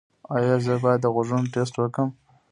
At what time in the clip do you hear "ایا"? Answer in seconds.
0.35-0.55